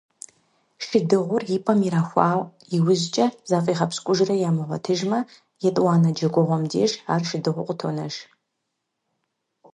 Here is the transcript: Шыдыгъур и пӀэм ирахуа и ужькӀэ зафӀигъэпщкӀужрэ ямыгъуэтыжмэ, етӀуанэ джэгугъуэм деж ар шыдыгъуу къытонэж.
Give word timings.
Шыдыгъур 0.85 1.43
и 1.55 1.57
пӀэм 1.63 1.79
ирахуа 1.87 2.27
и 2.75 2.77
ужькӀэ 2.89 3.25
зафӀигъэпщкӀужрэ 3.49 4.35
ямыгъуэтыжмэ, 4.49 5.19
етӀуанэ 5.67 6.09
джэгугъуэм 6.15 6.63
деж 6.71 6.91
ар 7.13 7.21
шыдыгъуу 7.29 7.67
къытонэж. 7.67 8.13